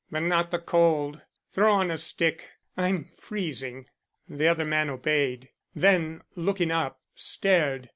"But 0.09 0.21
not 0.21 0.49
the 0.49 0.57
cold. 0.57 1.21
Throw 1.51 1.73
on 1.75 1.91
a 1.91 1.97
stick; 1.99 2.53
I'm 2.75 3.03
freezing." 3.19 3.85
The 4.27 4.47
other 4.47 4.65
man 4.65 4.89
obeyed; 4.89 5.49
then 5.75 6.23
looking 6.35 6.71
up, 6.71 6.99
stared. 7.13 7.89